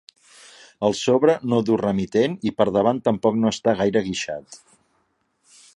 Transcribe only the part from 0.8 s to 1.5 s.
El sobre